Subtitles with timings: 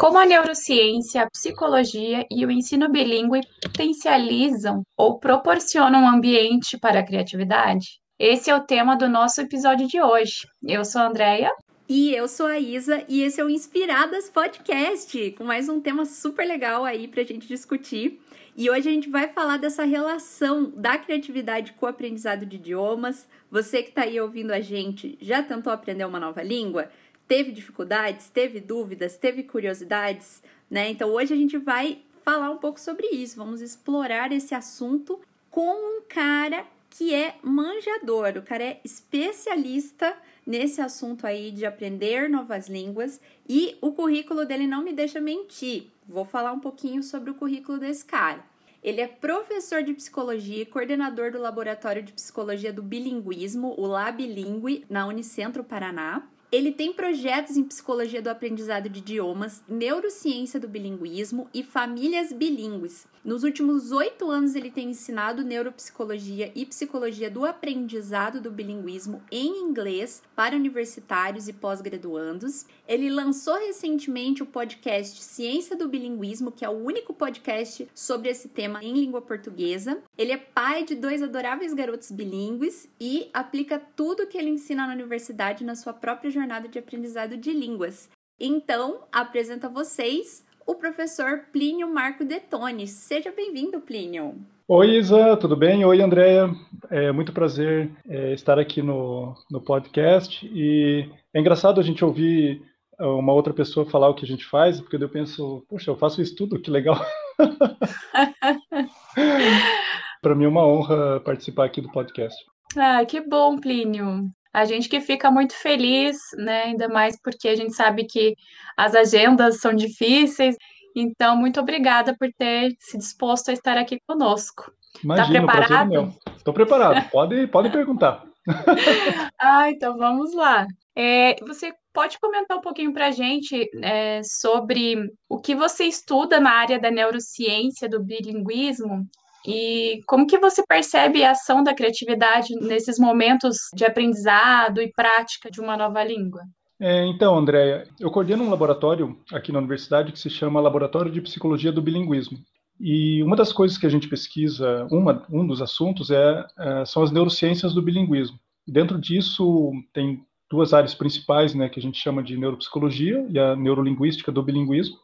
[0.00, 7.00] Como a neurociência, a psicologia e o ensino bilíngue potencializam ou proporcionam um ambiente para
[7.00, 8.00] a criatividade?
[8.18, 10.48] Esse é o tema do nosso episódio de hoje.
[10.66, 11.50] Eu sou a Andrea.
[11.86, 16.06] E eu sou a Isa e esse é o Inspiradas Podcast, com mais um tema
[16.06, 18.22] super legal aí pra gente discutir.
[18.56, 23.28] E hoje a gente vai falar dessa relação da criatividade com o aprendizado de idiomas.
[23.50, 26.90] Você que tá aí ouvindo a gente, já tentou aprender uma nova língua?
[27.30, 30.90] Teve dificuldades, teve dúvidas, teve curiosidades, né?
[30.90, 33.36] Então hoje a gente vai falar um pouco sobre isso.
[33.36, 40.12] Vamos explorar esse assunto com um cara que é manjador, o cara é especialista
[40.44, 45.86] nesse assunto aí de aprender novas línguas e o currículo dele não me deixa mentir.
[46.08, 48.44] Vou falar um pouquinho sobre o currículo desse cara.
[48.82, 54.84] Ele é professor de psicologia e coordenador do Laboratório de Psicologia do Bilinguismo, o Labilingue,
[54.90, 56.28] na Unicentro Paraná.
[56.52, 63.06] Ele tem projetos em psicologia do aprendizado de idiomas, neurociência do bilinguismo e famílias bilíngues.
[63.22, 69.62] Nos últimos oito anos, ele tem ensinado neuropsicologia e psicologia do aprendizado do bilinguismo em
[69.62, 72.64] inglês para universitários e pós-graduandos.
[72.88, 78.48] Ele lançou recentemente o podcast Ciência do Bilinguismo, que é o único podcast sobre esse
[78.48, 80.02] tema em língua portuguesa.
[80.16, 84.94] Ele é pai de dois adoráveis garotos bilíngues e aplica tudo que ele ensina na
[84.94, 88.08] universidade na sua própria jornada de aprendizado de línguas.
[88.40, 92.86] Então, apresento a vocês o professor Plínio Marco Detone.
[92.86, 94.36] Seja bem-vindo, Plínio.
[94.68, 95.84] Oi, Isa, tudo bem?
[95.84, 96.48] Oi, Andréia.
[96.88, 100.46] É muito prazer é, estar aqui no, no podcast.
[100.46, 102.62] E é engraçado a gente ouvir
[103.00, 106.22] uma outra pessoa falar o que a gente faz, porque eu penso, poxa, eu faço
[106.22, 107.04] isso tudo, que legal.
[110.22, 112.36] Para mim é uma honra participar aqui do podcast.
[112.76, 114.30] Ah, que bom, Plínio.
[114.52, 116.64] A gente que fica muito feliz, né?
[116.64, 118.34] Ainda mais porque a gente sabe que
[118.76, 120.56] as agendas são difíceis.
[120.94, 124.72] Então, muito obrigada por ter se disposto a estar aqui conosco.
[124.96, 126.14] Está preparado?
[126.36, 127.08] Estou preparado.
[127.10, 128.24] Pode, pode perguntar.
[129.38, 130.66] ah, então vamos lá.
[130.96, 136.40] É, você pode comentar um pouquinho para a gente é, sobre o que você estuda
[136.40, 139.06] na área da neurociência, do bilinguismo
[139.46, 145.50] e como que você percebe a ação da criatividade nesses momentos de aprendizado e prática
[145.50, 146.42] de uma nova língua?
[146.80, 151.20] É, então, Andréia, eu coordeno um laboratório aqui na universidade que se chama Laboratório de
[151.20, 152.38] Psicologia do Bilinguismo.
[152.80, 157.02] E uma das coisas que a gente pesquisa, uma, um dos assuntos, é, é, são
[157.02, 158.38] as neurociências do bilinguismo.
[158.66, 163.54] Dentro disso, tem duas áreas principais, né, que a gente chama de neuropsicologia e a
[163.54, 164.96] neurolinguística do bilinguismo.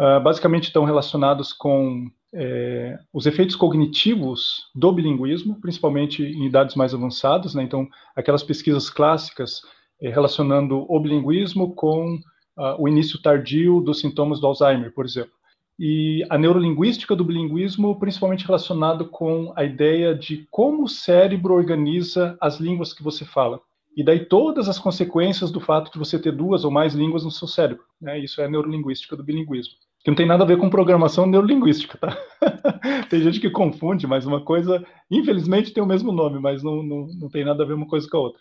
[0.00, 6.92] Uh, basicamente estão relacionados com é, os efeitos cognitivos do bilinguismo, principalmente em idades mais
[6.92, 7.62] avançadas, né?
[7.62, 9.62] então aquelas pesquisas clássicas
[10.00, 12.16] é, relacionando o bilinguismo com
[12.56, 15.32] uh, o início tardio dos sintomas do Alzheimer, por exemplo.
[15.78, 22.36] E a neurolinguística do bilinguismo, principalmente relacionado com a ideia de como o cérebro organiza
[22.40, 23.60] as línguas que você fala.
[23.96, 27.30] E daí todas as consequências do fato de você ter duas ou mais línguas no
[27.30, 27.84] seu cérebro.
[28.00, 28.18] Né?
[28.18, 31.98] Isso é a neurolinguística do bilinguismo que não tem nada a ver com programação neurolinguística,
[31.98, 32.16] tá?
[33.10, 37.06] tem gente que confunde, mas uma coisa, infelizmente, tem o mesmo nome, mas não, não,
[37.20, 38.40] não tem nada a ver uma coisa com a outra.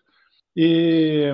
[0.56, 1.34] E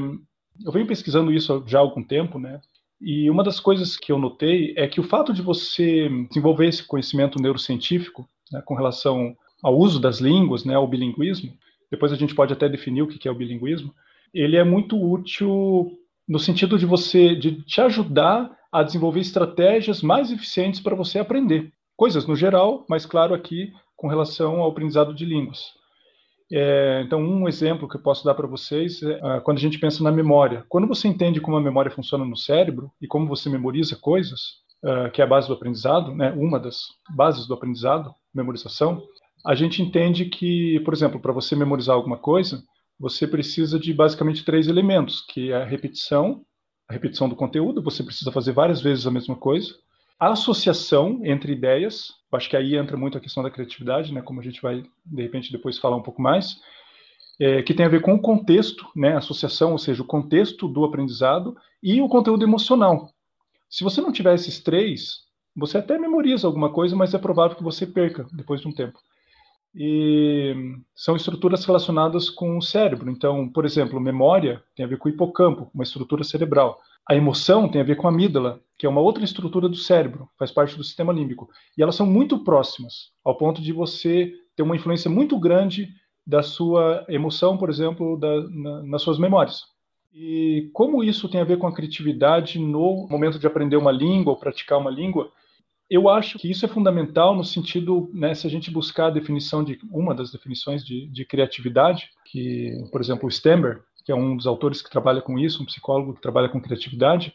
[0.65, 2.61] eu venho pesquisando isso já há algum tempo, né?
[3.01, 6.87] E uma das coisas que eu notei é que o fato de você desenvolver esse
[6.87, 11.51] conhecimento neurocientífico né, com relação ao uso das línguas, né, ao bilinguismo,
[11.91, 13.93] depois a gente pode até definir o que é o bilinguismo,
[14.33, 15.91] ele é muito útil
[16.27, 21.71] no sentido de você, de te ajudar a desenvolver estratégias mais eficientes para você aprender.
[21.95, 25.71] Coisas no geral, mas claro aqui com relação ao aprendizado de línguas.
[26.51, 29.79] É, então, um exemplo que eu posso dar para vocês é ah, quando a gente
[29.79, 30.65] pensa na memória.
[30.67, 34.41] Quando você entende como a memória funciona no cérebro e como você memoriza coisas,
[34.83, 36.81] uh, que é a base do aprendizado, né, uma das
[37.15, 39.01] bases do aprendizado, memorização,
[39.45, 42.63] a gente entende que, por exemplo, para você memorizar alguma coisa,
[42.99, 46.41] você precisa de basicamente três elementos, que é a repetição,
[46.87, 49.73] a repetição do conteúdo, você precisa fazer várias vezes a mesma coisa.
[50.19, 54.39] A associação entre ideias, acho que aí entra muito a questão da criatividade, né, como
[54.39, 56.59] a gente vai, de repente, depois falar um pouco mais,
[57.39, 60.83] é, que tem a ver com o contexto, né, associação, ou seja, o contexto do
[60.83, 63.09] aprendizado e o conteúdo emocional.
[63.69, 65.23] Se você não tiver esses três,
[65.55, 68.99] você até memoriza alguma coisa, mas é provável que você perca depois de um tempo
[69.75, 70.53] e
[70.95, 73.09] são estruturas relacionadas com o cérebro.
[73.09, 76.79] Então, por exemplo, memória tem a ver com o hipocampo, uma estrutura cerebral.
[77.09, 80.29] A emoção tem a ver com a amígdala, que é uma outra estrutura do cérebro,
[80.37, 81.49] faz parte do sistema límbico.
[81.77, 85.89] E elas são muito próximas, ao ponto de você ter uma influência muito grande
[86.25, 89.63] da sua emoção, por exemplo, da, na, nas suas memórias.
[90.13, 94.31] E como isso tem a ver com a criatividade no momento de aprender uma língua
[94.31, 95.31] ou praticar uma língua?
[95.93, 99.63] Eu acho que isso é fundamental no sentido, né, se a gente buscar a definição
[99.63, 104.35] de uma das definições de, de criatividade, que, por exemplo, o Stemmer, que é um
[104.35, 107.31] dos autores que trabalha com isso, um psicólogo que trabalha com criatividade,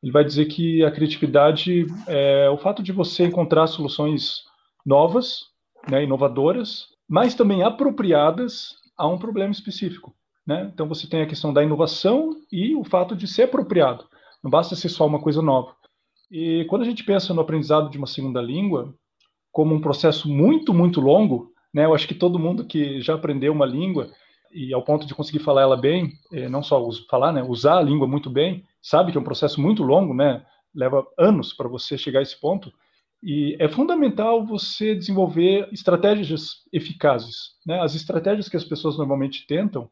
[0.00, 4.44] ele vai dizer que a criatividade é o fato de você encontrar soluções
[4.86, 5.46] novas,
[5.90, 10.14] né, inovadoras, mas também apropriadas a um problema específico.
[10.46, 10.70] Né?
[10.72, 14.04] Então você tem a questão da inovação e o fato de ser apropriado.
[14.44, 15.74] Não basta ser só uma coisa nova.
[16.30, 18.94] E quando a gente pensa no aprendizado de uma segunda língua
[19.50, 23.52] como um processo muito, muito longo, né, eu acho que todo mundo que já aprendeu
[23.52, 24.10] uma língua
[24.52, 27.82] e ao ponto de conseguir falar ela bem, eh, não só falar, né, usar a
[27.82, 30.44] língua muito bem, sabe que é um processo muito longo, né,
[30.74, 32.72] leva anos para você chegar a esse ponto.
[33.22, 37.54] E é fundamental você desenvolver estratégias eficazes.
[37.66, 37.78] Né?
[37.80, 39.90] As estratégias que as pessoas normalmente tentam,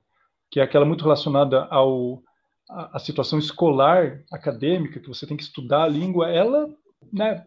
[0.51, 2.23] que é aquela muito relacionada ao
[2.69, 6.69] a, situação escolar, acadêmica, que você tem que estudar a língua, ela,
[7.13, 7.45] né,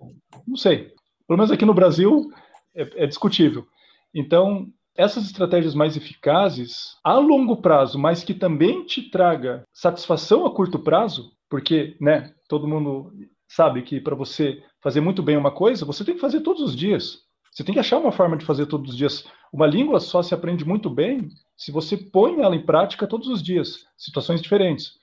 [0.48, 0.94] não sei,
[1.28, 2.32] pelo menos aqui no Brasil
[2.76, 3.66] é, é discutível.
[4.14, 10.54] Então, essas estratégias mais eficazes a longo prazo, mas que também te traga satisfação a
[10.54, 13.12] curto prazo, porque, né, todo mundo
[13.48, 16.76] sabe que para você fazer muito bem uma coisa, você tem que fazer todos os
[16.76, 17.20] dias.
[17.52, 19.26] Você tem que achar uma forma de fazer todos os dias.
[19.52, 21.28] Uma língua só se aprende muito bem
[21.58, 25.01] se você põe ela em prática todos os dias, situações diferentes.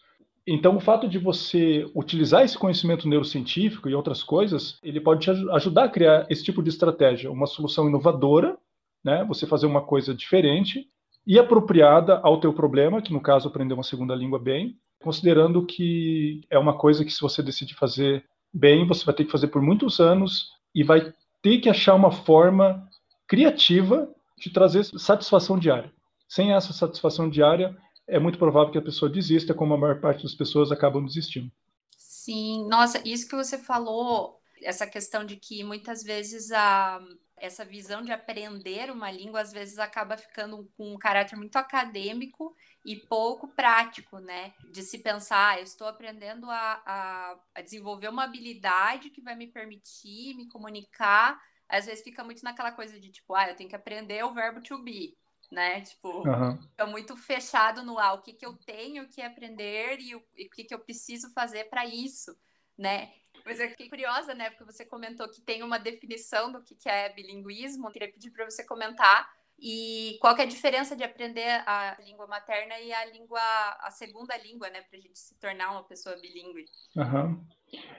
[0.50, 5.30] Então, o fato de você utilizar esse conhecimento neurocientífico e outras coisas, ele pode te
[5.30, 8.56] ajudar a criar esse tipo de estratégia, uma solução inovadora,
[9.04, 9.24] né?
[9.28, 10.88] Você fazer uma coisa diferente
[11.26, 16.40] e apropriada ao teu problema, que no caso aprender uma segunda língua bem, considerando que
[16.48, 19.60] é uma coisa que se você decidir fazer bem, você vai ter que fazer por
[19.60, 21.12] muitos anos e vai
[21.42, 22.88] ter que achar uma forma
[23.26, 24.08] criativa
[24.38, 25.92] de trazer satisfação diária.
[26.26, 27.76] Sem essa satisfação diária,
[28.08, 31.52] é muito provável que a pessoa desista, como a maior parte das pessoas acabam desistindo.
[31.96, 37.00] Sim, nossa, isso que você falou, essa questão de que muitas vezes a,
[37.36, 42.54] essa visão de aprender uma língua às vezes acaba ficando com um caráter muito acadêmico
[42.84, 44.54] e pouco prático, né?
[44.72, 49.36] De se pensar, ah, eu estou aprendendo a, a, a, desenvolver uma habilidade que vai
[49.36, 51.38] me permitir me comunicar.
[51.68, 54.62] Às vezes fica muito naquela coisa de tipo, ah, eu tenho que aprender o verbo
[54.62, 55.14] to be
[55.50, 55.80] né?
[55.80, 56.60] Tipo, uhum.
[56.60, 60.46] fica muito fechado no ah, o que, que eu tenho que aprender e o, e
[60.46, 62.36] o que, que eu preciso fazer para isso,
[62.76, 63.10] né?
[63.44, 64.50] Mas eu fiquei curiosa, né?
[64.50, 67.88] Porque você comentou que tem uma definição do que, que é bilinguismo.
[67.88, 69.28] Eu queria pedir para você comentar
[69.60, 73.40] e qual é a diferença de aprender a língua materna e a língua,
[73.80, 74.82] a segunda língua, né?
[74.82, 76.66] Para a gente se tornar uma pessoa bilíngue.
[76.96, 77.44] Uhum.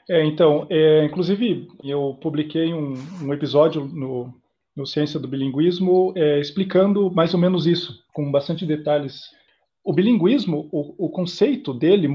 [0.10, 2.94] É, então, é, inclusive, eu publiquei um,
[3.24, 4.34] um episódio no,
[4.80, 9.24] no Ciência do Bilinguismo, é, explicando mais ou menos isso, com bastante detalhes.
[9.84, 12.08] O bilinguismo, o, o, conceito dele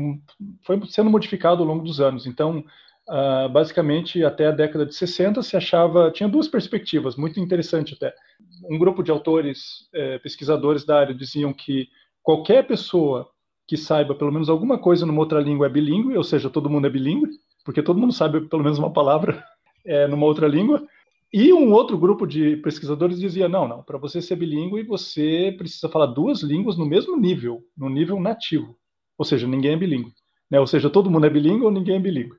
[0.63, 2.27] foi sendo modificado ao longo dos anos.
[2.27, 2.65] Então,
[3.09, 8.15] uh, basicamente, até a década de 60 se achava, tinha duas perspectivas, muito interessante até.
[8.71, 11.89] Um grupo de autores, é, pesquisadores da área, diziam que
[12.23, 13.29] qualquer pessoa
[13.67, 16.87] que saiba pelo menos alguma coisa numa outra língua é bilíngue, ou seja, todo mundo
[16.87, 17.29] é bilíngue,
[17.65, 19.43] porque todo mundo sabe pelo menos uma palavra
[19.85, 20.87] é, numa outra língua.
[21.37, 25.89] E um outro grupo de pesquisadores dizia: não, não, para você ser bilíngue, você precisa
[25.89, 28.79] falar duas línguas no mesmo nível, no nível nativo.
[29.19, 30.13] Ou seja, ninguém é bilíngue.
[30.49, 30.61] Né?
[30.61, 32.37] Ou seja, todo mundo é bilíngue ou ninguém é bilíngue.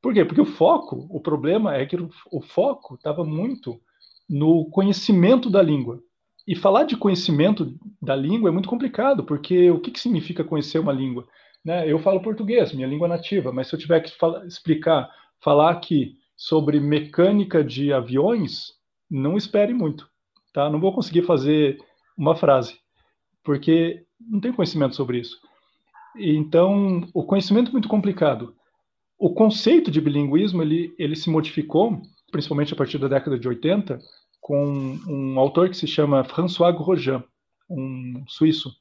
[0.00, 0.24] Por quê?
[0.24, 1.96] Porque o foco, o problema é que
[2.32, 3.78] o, foco estava muito
[4.26, 6.00] no conhecimento da língua.
[6.46, 10.78] E falar de conhecimento da língua é muito complicado, porque o que, que significa conhecer
[10.78, 11.28] uma língua?
[11.62, 11.86] Né?
[11.86, 16.16] Eu falo português, minha língua nativa, mas se eu tiver que falar, explicar, falar que
[16.38, 18.74] sobre mecânica de aviões,
[19.10, 20.08] não espere muito,
[20.54, 20.70] tá?
[20.70, 21.78] Não vou conseguir fazer
[22.16, 22.78] uma frase,
[23.42, 25.36] porque não tenho conhecimento sobre isso.
[26.16, 28.54] Então, o conhecimento é muito complicado.
[29.18, 33.98] O conceito de bilinguismo, ele, ele se modificou, principalmente a partir da década de 80,
[34.40, 37.24] com um autor que se chama François Grosjean,
[37.68, 38.72] um suíço.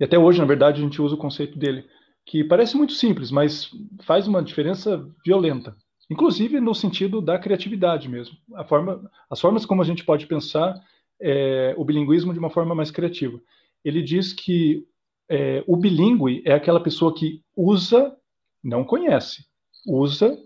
[0.00, 1.84] E até hoje, na verdade, a gente usa o conceito dele,
[2.26, 3.70] que parece muito simples, mas
[4.04, 5.76] faz uma diferença violenta
[6.10, 8.36] inclusive no sentido da criatividade mesmo.
[8.54, 10.80] A forma, as formas como a gente pode pensar
[11.20, 13.40] é, o bilinguismo de uma forma mais criativa.
[13.84, 14.86] Ele diz que
[15.28, 18.16] é, o bilíngue é aquela pessoa que usa,
[18.62, 19.44] não conhece,
[19.86, 20.36] usa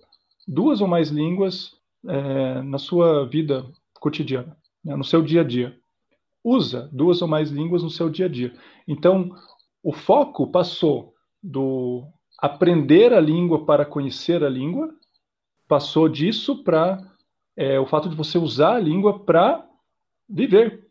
[0.46, 1.72] duas ou mais línguas
[2.06, 3.64] é, na sua vida
[4.00, 5.76] cotidiana, né, no seu dia a dia.
[6.42, 8.52] Usa duas ou mais línguas no seu dia a dia.
[8.88, 9.30] Então,
[9.82, 12.04] o foco passou do
[12.38, 14.92] aprender a língua para conhecer a língua
[15.72, 17.02] passou disso para
[17.56, 19.66] é, o fato de você usar a língua para
[20.28, 20.86] viver.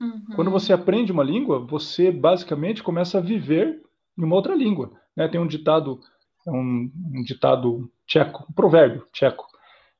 [0.00, 0.24] Uhum.
[0.34, 3.82] Quando você aprende uma língua, você basicamente começa a viver
[4.18, 4.92] em uma outra língua.
[5.14, 5.28] Né?
[5.28, 6.00] Tem um ditado,
[6.46, 9.46] um, um ditado tcheco, um provérbio tcheco,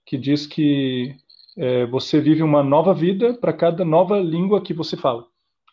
[0.07, 1.14] que diz que
[1.59, 5.26] é, você vive uma nova vida para cada nova língua que você fala.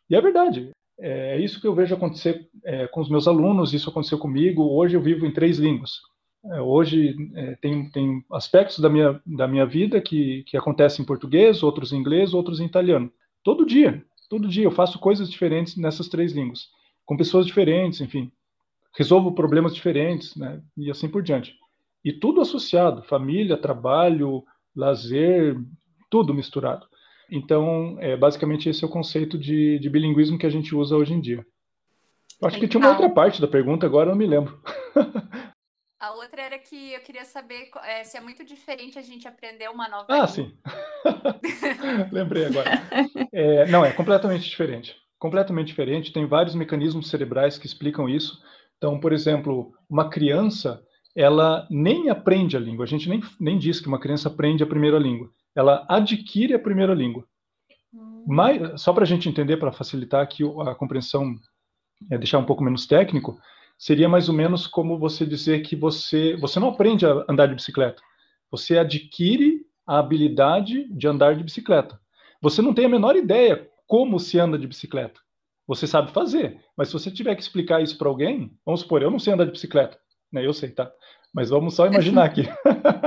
[0.09, 0.71] E é verdade.
[0.99, 4.75] É, é isso que eu vejo acontecer é, com os meus alunos, isso aconteceu comigo.
[4.75, 6.01] Hoje eu vivo em três línguas.
[6.43, 11.05] É, hoje é, tem, tem aspectos da minha, da minha vida que, que acontecem em
[11.05, 13.11] português, outros em inglês, outros em italiano.
[13.43, 16.69] Todo dia, todo dia eu faço coisas diferentes nessas três línguas,
[17.05, 18.31] com pessoas diferentes, enfim.
[18.97, 20.61] Resolvo problemas diferentes, né?
[20.77, 21.55] E assim por diante.
[22.03, 24.43] E tudo associado, família, trabalho,
[24.75, 25.55] lazer,
[26.09, 26.87] tudo misturado.
[27.29, 31.13] Então, é, basicamente, esse é o conceito de, de bilinguismo que a gente usa hoje
[31.13, 31.45] em dia.
[32.41, 34.59] Eu acho que tinha uma outra parte da pergunta, agora eu não me lembro.
[36.01, 39.69] A outra era que eu queria saber é, se é muito diferente a gente aprender
[39.69, 40.27] uma nova Ah, língua.
[40.29, 40.57] sim.
[42.11, 42.71] Lembrei agora.
[43.31, 44.95] É, não, é completamente diferente.
[45.19, 46.11] Completamente diferente.
[46.11, 48.41] Tem vários mecanismos cerebrais que explicam isso.
[48.77, 50.83] Então, por exemplo, uma criança,
[51.15, 52.83] ela nem aprende a língua.
[52.83, 55.29] A gente nem, nem diz que uma criança aprende a primeira língua.
[55.55, 57.23] Ela adquire a primeira língua.
[57.93, 58.25] Hum.
[58.27, 61.35] Mas, só para a gente entender, para facilitar aqui a compreensão,
[62.09, 63.39] é, deixar um pouco menos técnico,
[63.81, 67.55] seria mais ou menos como você dizer que você, você não aprende a andar de
[67.55, 67.99] bicicleta.
[68.51, 71.99] Você adquire a habilidade de andar de bicicleta.
[72.39, 75.19] Você não tem a menor ideia como se anda de bicicleta.
[75.65, 79.09] Você sabe fazer, mas se você tiver que explicar isso para alguém, vamos supor, eu
[79.09, 79.97] não sei andar de bicicleta,
[80.31, 80.45] né?
[80.45, 80.91] Eu sei, tá?
[81.33, 82.43] Mas vamos só imaginar aqui.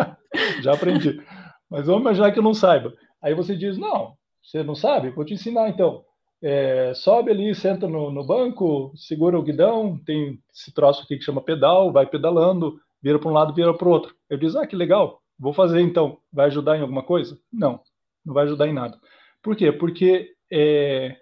[0.61, 1.23] Já aprendi.
[1.71, 2.93] Mas vamos imaginar que eu não saiba.
[3.23, 5.11] Aí você diz, não, você não sabe?
[5.11, 6.05] Vou te ensinar então.
[6.47, 11.25] É, sobe ali, senta no, no, banco, segura o guidão, tem esse troço aqui que
[11.25, 14.15] chama pedal, vai pedalando, vira para um lado, vira para o outro.
[14.29, 16.19] Eu diz, ah, que legal, vou fazer então.
[16.31, 17.41] Vai ajudar em alguma coisa?
[17.51, 17.81] Não,
[18.23, 19.01] não vai ajudar em nada.
[19.43, 19.73] Por quê?
[19.73, 21.17] Porque é,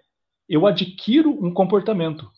[0.49, 2.29] eu adquiro um comportamento,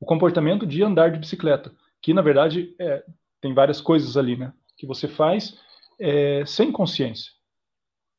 [0.00, 3.04] o comportamento de andar de bicicleta, que na verdade é,
[3.40, 4.52] tem várias coisas ali, né?
[4.76, 5.56] Que você faz
[6.00, 7.30] é, sem consciência,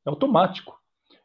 [0.05, 0.79] é automático.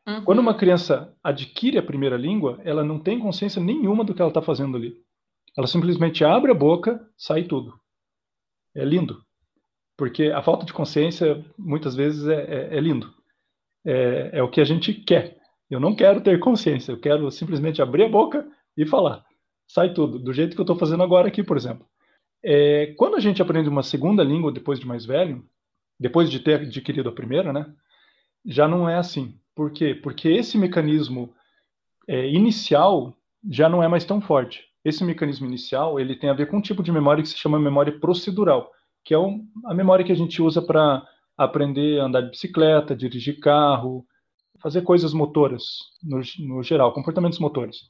[0.07, 0.25] Uhum.
[0.25, 4.31] Quando uma criança adquire a primeira língua, ela não tem consciência nenhuma do que ela
[4.31, 4.97] está fazendo ali.
[5.57, 7.79] Ela simplesmente abre a boca, sai tudo.
[8.75, 9.23] É lindo.
[9.97, 13.13] Porque a falta de consciência, muitas vezes, é, é, é lindo.
[13.85, 15.39] É, é o que a gente quer.
[15.71, 19.25] Eu não quero ter consciência, eu quero simplesmente abrir a boca e falar.
[19.69, 21.87] Sai tudo, do jeito que eu estou fazendo agora aqui, por exemplo.
[22.45, 25.45] É, quando a gente aprende uma segunda língua depois de mais velho,
[25.99, 27.73] depois de ter adquirido a primeira, né,
[28.45, 29.39] já não é assim.
[29.55, 29.95] Por quê?
[29.95, 31.35] Porque esse mecanismo
[32.09, 33.15] é, inicial
[33.49, 34.65] já não é mais tão forte.
[34.85, 37.59] Esse mecanismo inicial ele tem a ver com um tipo de memória que se chama
[37.59, 38.71] memória procedural,
[39.05, 41.07] que é um, a memória que a gente usa para
[41.37, 44.07] aprender a andar de bicicleta, dirigir carro,
[44.61, 45.65] fazer coisas motoras
[46.03, 47.89] no, no geral, comportamentos motores.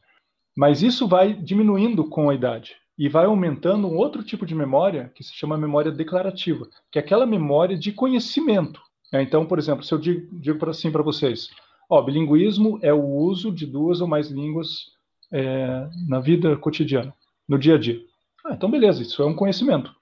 [0.56, 5.10] Mas isso vai diminuindo com a idade e vai aumentando um outro tipo de memória
[5.14, 8.80] que se chama memória declarativa, que é aquela memória de conhecimento.
[9.12, 9.22] Né?
[9.22, 11.50] Então, por exemplo, se eu digo, digo assim para vocês,
[11.88, 14.90] ó, bilinguismo é o uso de duas ou mais línguas
[15.30, 17.14] é, na vida cotidiana,
[17.46, 18.00] no dia a dia.
[18.44, 19.94] Ah, então beleza, isso é um conhecimento.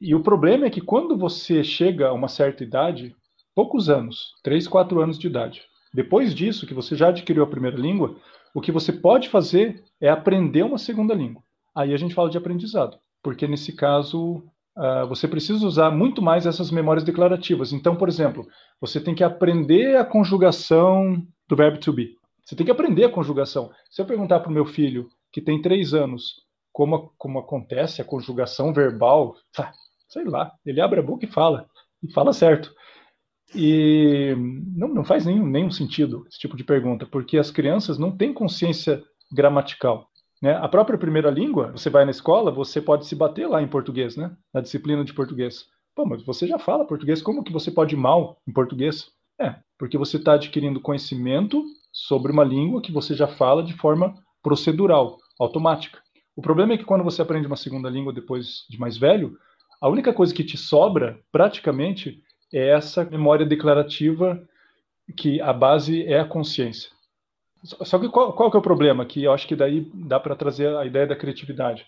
[0.00, 3.16] E o problema é que quando você chega a uma certa idade,
[3.54, 7.76] poucos anos, 3, 4 anos de idade, depois disso, que você já adquiriu a primeira
[7.76, 8.16] língua,
[8.52, 11.42] o que você pode fazer é aprender uma segunda língua.
[11.74, 14.44] Aí a gente fala de aprendizado, porque nesse caso
[14.76, 17.72] uh, você precisa usar muito mais essas memórias declarativas.
[17.72, 18.46] Então, por exemplo,
[18.80, 22.16] você tem que aprender a conjugação do verbo to be.
[22.44, 23.70] Você tem que aprender a conjugação.
[23.90, 26.34] Se eu perguntar para o meu filho, que tem três anos,
[26.72, 29.72] como, como acontece a conjugação verbal, tá,
[30.08, 31.66] sei lá, ele abre a boca e fala,
[32.02, 32.72] e fala certo.
[33.54, 34.34] E
[34.76, 38.34] não, não faz nenhum, nenhum sentido esse tipo de pergunta, porque as crianças não têm
[38.34, 39.02] consciência
[39.32, 40.08] gramatical.
[40.44, 40.52] Né?
[40.56, 44.14] A própria primeira língua, você vai na escola, você pode se bater lá em português,
[44.14, 44.30] né?
[44.52, 45.64] na disciplina de português.
[45.96, 49.06] Pô, mas você já fala português, como que você pode ir mal em português?
[49.40, 54.16] É, porque você está adquirindo conhecimento sobre uma língua que você já fala de forma
[54.42, 55.98] procedural, automática.
[56.36, 59.38] O problema é que quando você aprende uma segunda língua depois de mais velho,
[59.80, 62.20] a única coisa que te sobra, praticamente,
[62.52, 64.46] é essa memória declarativa
[65.16, 66.90] que a base é a consciência.
[67.64, 69.06] Só que qual, qual que é o problema?
[69.06, 71.86] Que eu acho que daí dá para trazer a ideia da criatividade.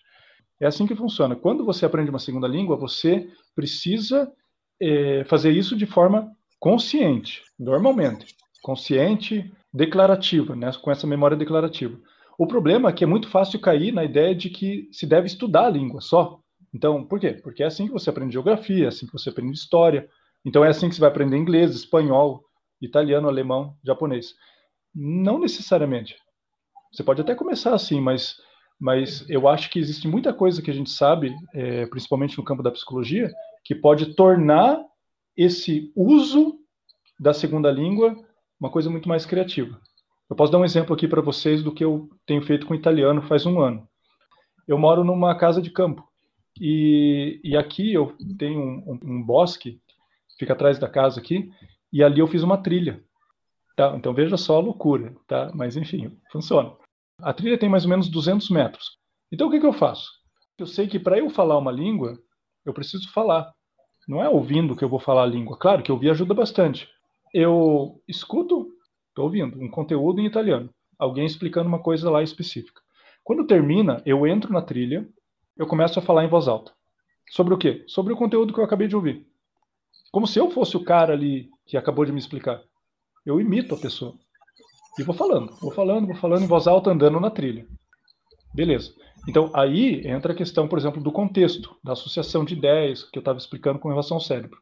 [0.59, 1.37] É assim que funciona.
[1.37, 4.33] Quando você aprende uma segunda língua, você precisa
[4.80, 8.35] é, fazer isso de forma consciente, normalmente.
[8.62, 10.71] Consciente, declarativa, né?
[10.80, 11.99] com essa memória declarativa.
[12.38, 15.66] O problema é que é muito fácil cair na ideia de que se deve estudar
[15.66, 16.40] a língua só.
[16.75, 17.33] Então, por quê?
[17.42, 20.09] Porque é assim que você aprende geografia, é assim que você aprende história.
[20.45, 22.45] Então, é assim que você vai aprender inglês, espanhol,
[22.80, 24.35] italiano, alemão, japonês.
[24.99, 26.17] Não necessariamente.
[26.91, 28.37] Você pode até começar assim, mas
[28.79, 32.62] mas eu acho que existe muita coisa que a gente sabe, é, principalmente no campo
[32.62, 33.33] da psicologia,
[33.65, 34.79] que pode tornar
[35.35, 36.59] esse uso
[37.19, 38.15] da segunda língua
[38.61, 39.81] uma coisa muito mais criativa.
[40.29, 43.23] Eu posso dar um exemplo aqui para vocês do que eu tenho feito com italiano
[43.23, 43.88] faz um ano.
[44.67, 46.07] Eu moro numa casa de campo
[46.61, 49.81] e, e aqui eu tenho um, um, um bosque,
[50.38, 51.50] fica atrás da casa aqui,
[51.93, 53.03] e ali eu fiz uma trilha.
[53.76, 53.95] Tá?
[53.95, 55.52] Então veja só a loucura, tá?
[55.54, 56.73] Mas enfim, funciona.
[57.21, 58.99] A trilha tem mais ou menos 200 metros.
[59.30, 60.11] Então o que, que eu faço?
[60.59, 62.18] Eu sei que para eu falar uma língua,
[62.64, 63.52] eu preciso falar.
[64.09, 65.59] Não é ouvindo que eu vou falar a língua.
[65.59, 66.88] Claro que ouvir ajuda bastante.
[67.35, 68.68] Eu escuto,
[69.09, 70.71] estou ouvindo, um conteúdo em italiano.
[70.99, 72.80] Alguém explicando uma coisa lá específica.
[73.23, 75.06] Quando termina, eu entro na trilha,
[75.56, 76.73] eu começo a falar em voz alta.
[77.28, 77.85] Sobre o quê?
[77.87, 79.26] Sobre o conteúdo que eu acabei de ouvir.
[80.12, 82.62] Como se eu fosse o cara ali que acabou de me explicar.
[83.26, 84.14] Eu imito a pessoa.
[84.97, 87.66] E vou falando, vou falando, vou falando em voz alta, andando na trilha.
[88.54, 88.95] Beleza.
[89.28, 93.21] Então, aí entra a questão, por exemplo, do contexto, da associação de ideias que eu
[93.21, 94.56] estava explicando com relação ao cérebro.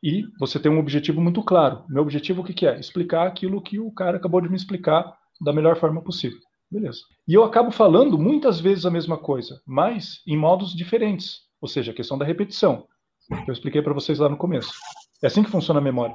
[0.00, 1.84] E você tem um objetivo muito claro.
[1.88, 2.78] Meu objetivo o que, que é?
[2.78, 6.38] Explicar aquilo que o cara acabou de me explicar da melhor forma possível.
[6.70, 7.00] Beleza.
[7.26, 11.40] E eu acabo falando muitas vezes a mesma coisa, mas em modos diferentes.
[11.60, 12.86] Ou seja, a questão da repetição.
[13.44, 14.72] Que eu expliquei para vocês lá no começo.
[15.22, 16.14] É assim que funciona a memória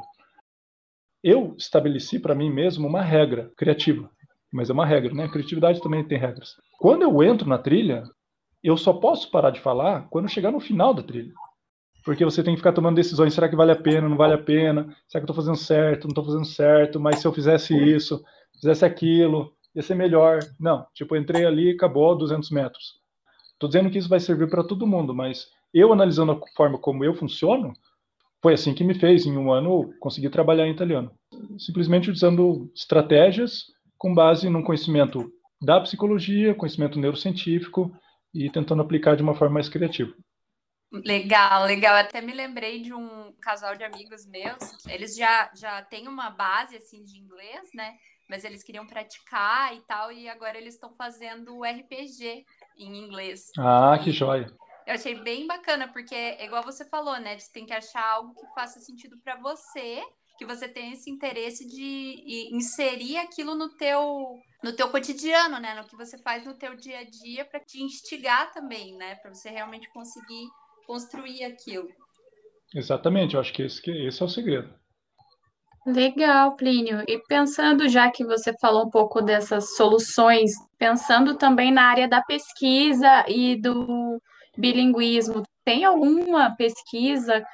[1.28, 4.10] eu estabeleci para mim mesmo uma regra criativa.
[4.52, 5.26] Mas é uma regra, né?
[5.26, 6.56] A criatividade também tem regras.
[6.80, 8.04] Quando eu entro na trilha,
[8.64, 11.34] eu só posso parar de falar quando chegar no final da trilha.
[12.06, 13.34] Porque você tem que ficar tomando decisões.
[13.34, 14.08] Será que vale a pena?
[14.08, 14.84] Não vale a pena?
[15.08, 16.06] Será que eu estou fazendo certo?
[16.06, 17.00] Não estou fazendo certo?
[17.00, 20.40] Mas se eu fizesse isso, fizesse aquilo, ia ser melhor.
[20.58, 23.02] Não, tipo, entrei ali, acabou 200 metros.
[23.52, 27.04] Estou dizendo que isso vai servir para todo mundo, mas eu analisando a forma como
[27.04, 27.74] eu funciono,
[28.48, 31.12] foi assim que me fez, em um ano, conseguir trabalhar em italiano.
[31.60, 33.66] Simplesmente usando estratégias
[33.98, 35.30] com base num conhecimento
[35.62, 37.92] da psicologia, conhecimento neurocientífico
[38.34, 40.14] e tentando aplicar de uma forma mais criativa.
[40.94, 41.98] Legal, legal.
[41.98, 44.86] Até me lembrei de um casal de amigos meus.
[44.88, 47.96] Eles já, já têm uma base assim de inglês, né?
[48.30, 52.46] Mas eles queriam praticar e tal, e agora eles estão fazendo RPG
[52.78, 53.52] em inglês.
[53.58, 54.50] Ah, que joia!
[54.88, 57.38] Eu achei bem bacana, porque é igual você falou, né?
[57.38, 60.02] Você tem que achar algo que faça sentido para você,
[60.38, 65.76] que você tenha esse interesse de inserir aquilo no teu no teu cotidiano, né?
[65.76, 69.16] No que você faz no teu dia a dia para te instigar também, né?
[69.16, 70.48] Para você realmente conseguir
[70.86, 71.90] construir aquilo.
[72.74, 74.74] Exatamente, eu acho que esse, esse é o segredo.
[75.86, 77.04] Legal, Plínio.
[77.08, 82.22] E pensando, já que você falou um pouco dessas soluções, pensando também na área da
[82.22, 84.22] pesquisa e do
[84.58, 87.46] bilinguismo, tem alguma pesquisa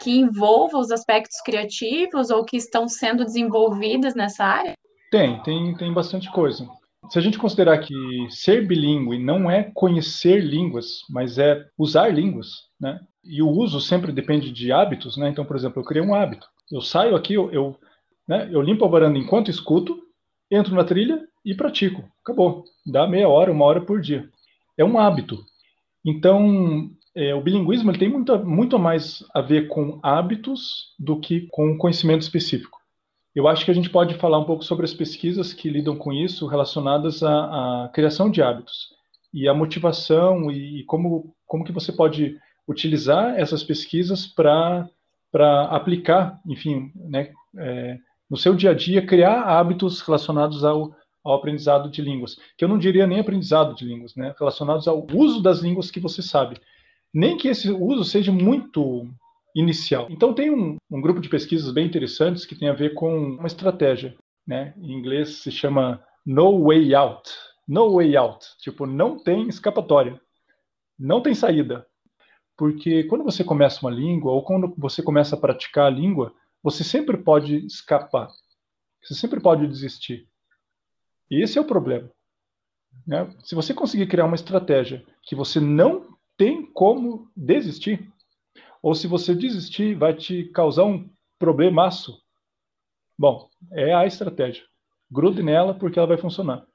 [0.00, 4.74] que envolva os aspectos criativos ou que estão sendo desenvolvidas nessa área?
[5.10, 6.68] Tem, tem, tem bastante coisa.
[7.10, 7.94] Se a gente considerar que
[8.30, 12.48] ser bilíngue não é conhecer línguas, mas é usar línguas,
[12.80, 13.00] né?
[13.24, 15.28] E o uso sempre depende de hábitos, né?
[15.28, 16.46] Então, por exemplo, eu criei um hábito.
[16.70, 17.76] Eu saio aqui, eu, eu,
[18.26, 19.98] né, eu limpo a varanda enquanto escuto,
[20.50, 22.04] entro na trilha e pratico.
[22.22, 22.64] Acabou.
[22.86, 24.28] Dá meia hora, uma hora por dia.
[24.76, 25.44] É um hábito.
[26.04, 31.46] Então, é, o bilinguismo ele tem muito, muito mais a ver com hábitos do que
[31.50, 32.78] com conhecimento específico.
[33.34, 36.12] Eu acho que a gente pode falar um pouco sobre as pesquisas que lidam com
[36.12, 38.88] isso, relacionadas à, à criação de hábitos
[39.32, 42.36] e a motivação e, e, como, como que você pode
[42.68, 44.88] utilizar essas pesquisas para
[45.70, 47.96] aplicar, enfim, né, é,
[48.30, 52.68] no seu dia a dia, criar hábitos relacionados ao, ao aprendizado de línguas, que eu
[52.68, 56.60] não diria nem aprendizado de línguas, né, relacionados ao uso das línguas que você sabe.
[57.14, 59.06] Nem que esse uso seja muito
[59.54, 60.06] inicial.
[60.10, 63.46] Então tem um, um grupo de pesquisas bem interessantes que tem a ver com uma
[63.46, 64.74] estratégia, né?
[64.78, 67.30] Em inglês se chama no way out.
[67.68, 70.20] No way out, tipo não tem escapatória,
[70.98, 71.86] não tem saída,
[72.56, 76.84] porque quando você começa uma língua ou quando você começa a praticar a língua, você
[76.84, 78.28] sempre pode escapar,
[79.02, 80.28] você sempre pode desistir.
[81.32, 82.10] E esse é o problema.
[83.06, 83.26] Né?
[83.42, 88.06] Se você conseguir criar uma estratégia que você não tem como desistir,
[88.82, 92.20] ou se você desistir, vai te causar um problemaço.
[93.18, 94.62] Bom, é a estratégia.
[95.10, 96.66] Grude nela porque ela vai funcionar.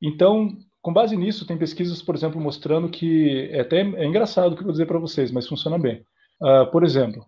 [0.00, 4.54] Então, com base nisso, tem pesquisas, por exemplo, mostrando que é até é engraçado o
[4.54, 6.04] que eu vou dizer para vocês, mas funciona bem.
[6.40, 7.26] Uh, por exemplo,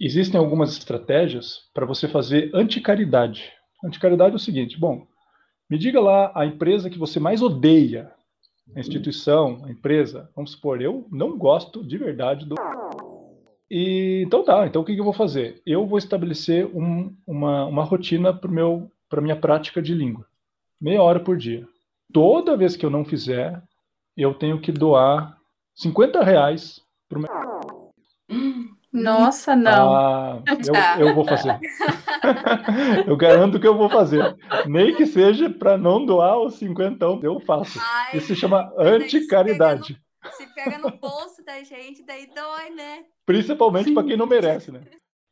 [0.00, 3.52] existem algumas estratégias para você fazer anticaridade.
[3.84, 5.04] Anticaridade é o seguinte: bom,
[5.74, 8.12] me diga lá a empresa que você mais odeia.
[8.76, 10.30] A instituição, a empresa.
[10.34, 12.54] Vamos supor, eu não gosto de verdade do.
[13.68, 15.60] E, então tá, então o que, que eu vou fazer?
[15.66, 20.24] Eu vou estabelecer um, uma, uma rotina para a minha prática de língua.
[20.80, 21.66] Meia hora por dia.
[22.12, 23.60] toda vez que eu não fizer,
[24.16, 25.36] eu tenho que doar
[25.74, 27.22] 50 reais para o
[28.94, 29.92] Nossa, não.
[29.92, 30.42] Ah,
[30.98, 31.58] eu, eu vou fazer.
[33.08, 34.36] eu garanto que eu vou fazer.
[34.66, 37.80] Nem que seja para não doar os 50, eu faço.
[37.82, 40.00] Ai, Isso se chama anticaridade.
[40.36, 43.00] Se pega no bolso da gente, daí dói, né?
[43.26, 44.82] Principalmente para quem não merece, né?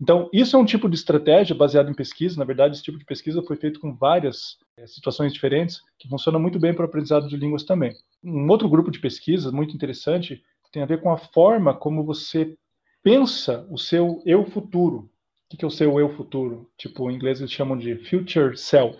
[0.00, 2.36] Então, isso é um tipo de estratégia baseado em pesquisa.
[2.36, 6.40] Na verdade, esse tipo de pesquisa foi feito com várias é, situações diferentes, que funciona
[6.40, 7.94] muito bem para o aprendizado de línguas também.
[8.24, 12.56] Um outro grupo de pesquisa muito interessante tem a ver com a forma como você
[13.02, 15.10] pensa o seu eu futuro.
[15.52, 16.70] O que é o seu eu futuro?
[16.78, 18.98] Tipo, em inglês eles chamam de future self.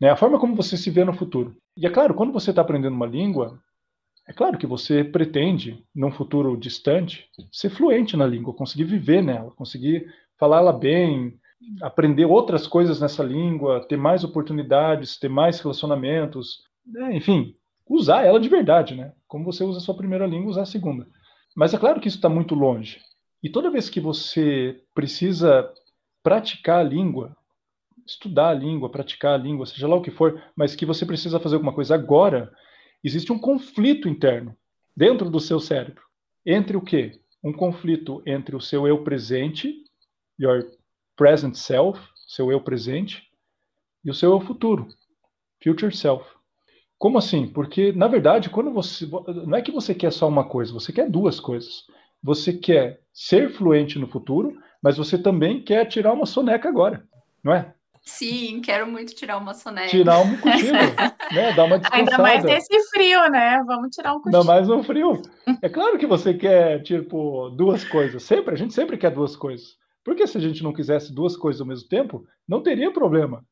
[0.00, 0.10] Né?
[0.10, 1.56] A forma como você se vê no futuro.
[1.76, 3.60] E é claro, quando você está aprendendo uma língua,
[4.26, 9.50] é claro que você pretende, num futuro distante, ser fluente na língua, conseguir viver nela,
[9.52, 11.38] conseguir falá-la bem,
[11.80, 17.16] aprender outras coisas nessa língua, ter mais oportunidades, ter mais relacionamentos, né?
[17.16, 17.54] enfim,
[17.88, 19.12] usar ela de verdade, né?
[19.26, 21.06] Como você usa a sua primeira língua, usar a segunda.
[21.56, 23.00] Mas é claro que isso está muito longe.
[23.42, 25.72] E toda vez que você precisa
[26.22, 27.36] praticar a língua,
[28.06, 31.38] estudar a língua, praticar a língua, seja lá o que for, mas que você precisa
[31.38, 32.52] fazer alguma coisa agora,
[33.04, 34.56] existe um conflito interno
[34.96, 36.02] dentro do seu cérebro.
[36.44, 37.20] Entre o quê?
[37.42, 39.84] Um conflito entre o seu eu presente,
[40.40, 40.64] your
[41.16, 43.28] present self, seu eu presente,
[44.04, 44.88] e o seu eu futuro,
[45.62, 46.24] future self.
[46.98, 47.46] Como assim?
[47.46, 49.06] Porque, na verdade, quando você.
[49.46, 51.86] Não é que você quer só uma coisa, você quer duas coisas.
[52.22, 57.04] Você quer ser fluente no futuro, mas você também quer tirar uma soneca agora,
[57.42, 57.74] não é?
[58.02, 59.88] Sim, quero muito tirar uma soneca.
[59.88, 60.72] Tirar um cochilo,
[61.32, 61.52] né?
[61.54, 62.10] Dar uma descansada.
[62.10, 63.62] Ainda mais nesse frio, né?
[63.66, 64.36] Vamos tirar um cochilo.
[64.36, 65.20] Ainda mais no frio.
[65.60, 68.22] É claro que você quer, tipo, duas coisas.
[68.22, 69.76] Sempre, a gente sempre quer duas coisas.
[70.02, 73.44] Porque se a gente não quisesse duas coisas ao mesmo tempo, não teria problema.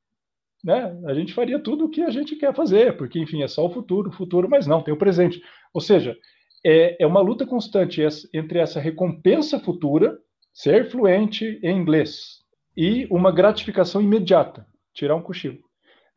[0.65, 0.99] Né?
[1.07, 3.71] A gente faria tudo o que a gente quer fazer, porque, enfim, é só o
[3.71, 5.41] futuro, o futuro, mas não, tem o presente.
[5.75, 6.17] Ou seja,
[6.69, 8.03] é, é uma luta constante
[8.35, 10.19] entre essa recompensa futura,
[10.53, 12.41] ser fluente em inglês,
[12.77, 15.59] e uma gratificação imediata, tirar um cochilo.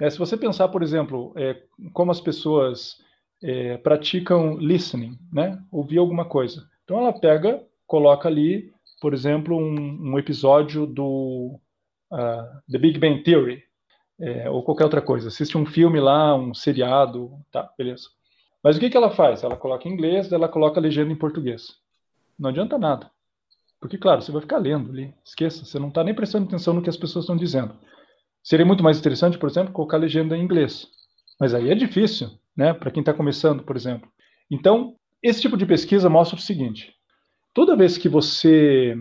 [0.02, 1.62] É, se você pensar, por exemplo, é,
[1.94, 2.98] como as pessoas
[3.44, 5.62] é, praticam listening, né?
[5.72, 6.68] ouvir alguma coisa.
[6.84, 11.60] Então ela pega, coloca ali, por exemplo, um, um episódio do
[12.12, 13.62] uh, The Big Bang Theory,
[14.20, 15.28] é, ou qualquer outra coisa.
[15.28, 18.10] Assiste um filme lá, um seriado, tá, beleza.
[18.64, 19.44] Mas o que, que ela faz?
[19.44, 21.78] Ela coloca em inglês, ela coloca a legenda em português.
[22.38, 23.10] Não adianta nada.
[23.80, 25.14] Porque, claro, você vai ficar lendo ali.
[25.24, 27.76] Esqueça, você não está nem prestando atenção no que as pessoas estão dizendo.
[28.44, 30.88] Seria muito mais interessante, por exemplo, colocar a legenda em inglês.
[31.40, 32.74] Mas aí é difícil, né?
[32.74, 34.10] Para quem está começando, por exemplo.
[34.52, 36.94] Então, esse tipo de pesquisa mostra o seguinte:
[37.54, 38.96] toda vez que você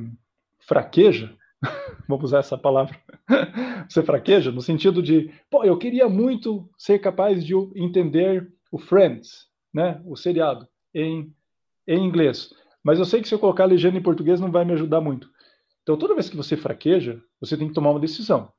[0.61, 1.35] fraqueja,
[2.09, 2.97] vamos usar essa palavra,
[3.89, 9.48] você fraqueja no sentido de, pô, eu queria muito ser capaz de entender o Friends,
[9.73, 10.01] né?
[10.05, 11.33] O seriado em,
[11.87, 12.53] em inglês.
[12.83, 15.01] Mas eu sei que se eu colocar a legenda em português não vai me ajudar
[15.01, 15.31] muito.
[15.83, 18.53] Então, toda vez que você fraqueja, você tem que tomar uma decisão.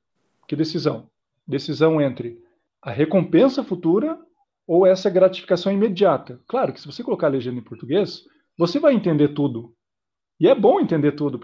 [0.48, 1.10] Que decisão?
[1.48, 2.42] Decisão entre
[2.82, 4.20] a recompensa futura
[4.66, 6.40] ou essa gratificação imediata.
[6.48, 8.24] Claro que se você colocar a legenda em português,
[8.58, 9.74] você vai entender tudo.
[10.40, 11.40] E é bom entender tudo.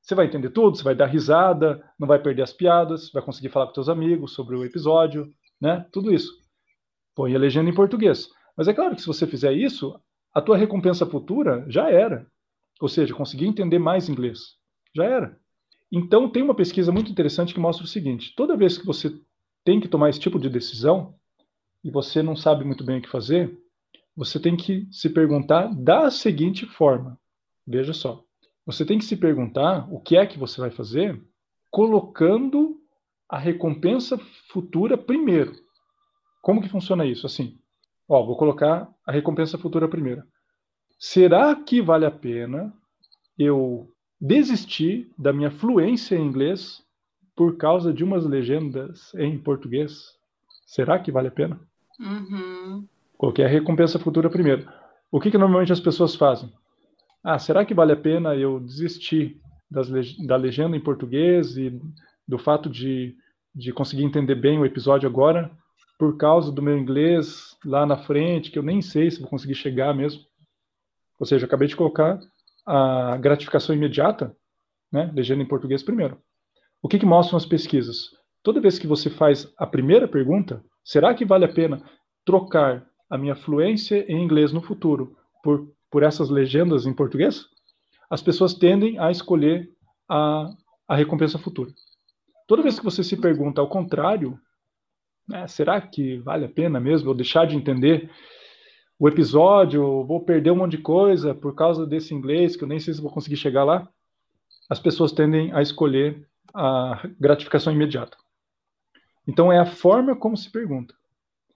[0.00, 3.50] Você vai entender tudo, você vai dar risada, não vai perder as piadas, vai conseguir
[3.50, 5.30] falar com seus amigos sobre o episódio,
[5.60, 5.86] né?
[5.92, 6.32] Tudo isso.
[7.14, 8.28] Põe a legenda em português.
[8.60, 9.98] Mas é claro que se você fizer isso,
[10.34, 12.26] a tua recompensa futura já era.
[12.78, 14.58] Ou seja, conseguir entender mais inglês.
[14.94, 15.40] Já era.
[15.90, 19.18] Então, tem uma pesquisa muito interessante que mostra o seguinte: toda vez que você
[19.64, 21.14] tem que tomar esse tipo de decisão
[21.82, 23.58] e você não sabe muito bem o que fazer,
[24.14, 27.18] você tem que se perguntar da seguinte forma.
[27.66, 28.22] Veja só.
[28.66, 31.18] Você tem que se perguntar o que é que você vai fazer
[31.70, 32.78] colocando
[33.26, 34.18] a recompensa
[34.52, 35.54] futura primeiro.
[36.42, 37.24] Como que funciona isso?
[37.24, 37.58] Assim,
[38.12, 40.24] Ó, vou colocar a recompensa futura primeiro.
[40.98, 42.74] Será que vale a pena
[43.38, 43.88] eu
[44.20, 46.82] desistir da minha fluência em inglês
[47.36, 50.16] por causa de umas legendas em português?
[50.66, 51.60] Será que vale a pena?
[52.00, 52.84] Uhum.
[53.16, 54.68] Coloquei a recompensa futura primeiro.
[55.08, 56.52] O que, que normalmente as pessoas fazem?
[57.22, 59.88] Ah, será que vale a pena eu desistir das,
[60.26, 61.80] da legenda em português e
[62.26, 63.14] do fato de,
[63.54, 65.48] de conseguir entender bem o episódio agora
[66.00, 69.54] por causa do meu inglês lá na frente, que eu nem sei se vou conseguir
[69.54, 70.22] chegar mesmo.
[71.18, 72.18] Ou seja, acabei de colocar
[72.64, 74.34] a gratificação imediata,
[74.90, 76.18] né, legenda em português primeiro.
[76.80, 78.12] O que, que mostram as pesquisas?
[78.42, 81.82] Toda vez que você faz a primeira pergunta, será que vale a pena
[82.24, 87.44] trocar a minha fluência em inglês no futuro por, por essas legendas em português?
[88.08, 89.68] As pessoas tendem a escolher
[90.08, 90.48] a,
[90.88, 91.70] a recompensa futura.
[92.48, 94.40] Toda vez que você se pergunta ao contrário,
[95.30, 98.10] né, será que vale a pena mesmo eu deixar de entender
[98.98, 102.78] o episódio, vou perder um monte de coisa por causa desse inglês que eu nem
[102.78, 103.88] sei se vou conseguir chegar lá?
[104.68, 108.16] As pessoas tendem a escolher a gratificação imediata.
[109.26, 110.94] Então é a forma como se pergunta.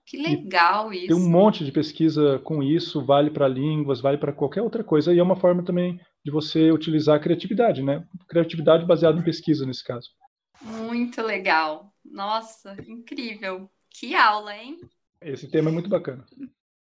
[0.05, 1.07] Que legal e isso.
[1.07, 5.13] Tem um monte de pesquisa com isso, vale para línguas, vale para qualquer outra coisa,
[5.13, 8.03] e é uma forma também de você utilizar a criatividade, né?
[8.27, 10.09] Criatividade baseada em pesquisa nesse caso.
[10.61, 11.91] Muito legal.
[12.15, 13.69] Nossa, incrível.
[13.89, 14.79] Que aula, hein?
[15.19, 16.25] Esse tema é muito bacana.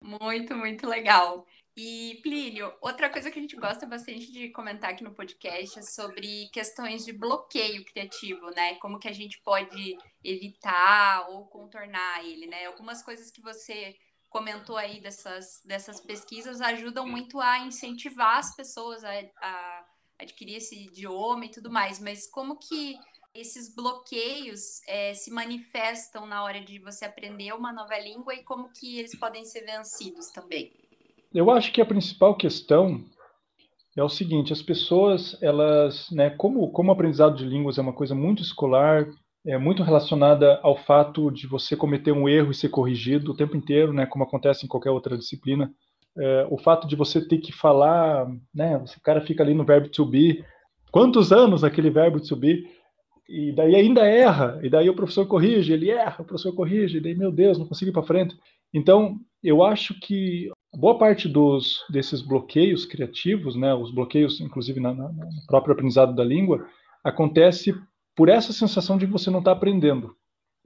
[0.01, 1.45] Muito, muito legal.
[1.77, 5.81] E, Plínio, outra coisa que a gente gosta bastante de comentar aqui no podcast é
[5.83, 8.75] sobre questões de bloqueio criativo, né?
[8.75, 12.65] Como que a gente pode evitar ou contornar ele, né?
[12.65, 13.95] Algumas coisas que você
[14.29, 19.11] comentou aí dessas, dessas pesquisas ajudam muito a incentivar as pessoas a,
[19.41, 19.85] a
[20.17, 22.95] adquirir esse idioma e tudo mais, mas como que
[23.33, 28.69] esses bloqueios é, se manifestam na hora de você aprender uma nova língua e como
[28.71, 30.71] que eles podem ser vencidos também?
[31.33, 33.03] Eu acho que a principal questão
[33.95, 37.93] é o seguinte: as pessoas, elas, né, como, como o aprendizado de línguas é uma
[37.93, 39.07] coisa muito escolar,
[39.45, 43.55] é muito relacionada ao fato de você cometer um erro e ser corrigido o tempo
[43.55, 45.71] inteiro, né, como acontece em qualquer outra disciplina.
[46.17, 49.87] É, o fato de você ter que falar, né, o cara fica ali no verbo
[49.89, 50.43] to be,
[50.91, 52.67] quantos anos aquele verbo to be,
[53.29, 57.01] e daí ainda erra, e daí o professor corrige, ele erra, o professor corrige, e
[57.01, 58.35] daí, meu Deus, não consigo ir para frente.
[58.73, 64.95] Então, eu acho que boa parte dos, desses bloqueios criativos, né, os bloqueios, inclusive, na,
[64.95, 66.65] na, no próprio aprendizado da língua,
[67.03, 67.73] acontece
[68.15, 70.15] por essa sensação de que você não está aprendendo,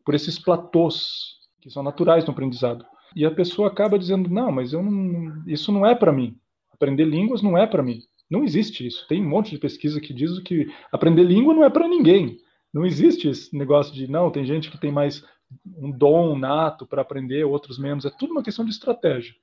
[0.06, 2.86] por esses platôs que são naturais no aprendizado.
[3.16, 6.38] E a pessoa acaba dizendo: não, mas eu não, isso não é para mim.
[6.72, 8.00] Aprender línguas não é para mim.
[8.30, 9.06] Não existe isso.
[9.08, 12.40] Tem um monte de pesquisa que diz que aprender língua não é para ninguém.
[12.74, 15.24] Não existe esse negócio de não, tem gente que tem mais
[15.78, 18.06] um dom nato para aprender, outros menos.
[18.06, 19.34] É tudo uma questão de estratégia.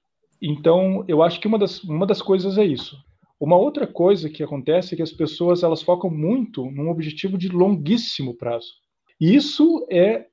[0.42, 2.96] Então, eu acho que uma das, uma das coisas é isso.
[3.38, 7.48] Uma outra coisa que acontece é que as pessoas elas focam muito num objetivo de
[7.48, 8.68] longuíssimo prazo.
[9.20, 10.26] E isso é,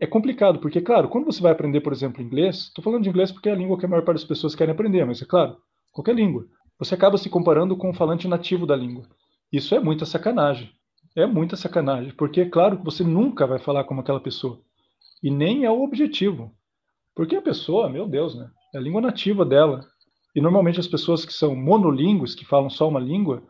[0.00, 3.30] é complicado, porque, claro, quando você vai aprender, por exemplo, inglês, estou falando de inglês
[3.30, 5.56] porque é a língua que a maior parte das pessoas querem aprender, mas é claro,
[5.92, 6.46] qualquer língua.
[6.78, 9.08] Você acaba se comparando com o falante nativo da língua.
[9.52, 10.72] Isso é muita sacanagem.
[11.16, 14.60] É muita sacanagem, porque é claro que você nunca vai falar como aquela pessoa.
[15.22, 16.52] E nem é o objetivo.
[17.14, 18.50] Porque a pessoa, meu Deus, né?
[18.74, 19.86] É a língua nativa dela.
[20.34, 23.42] E normalmente as pessoas que são monolíngues, que falam só uma língua,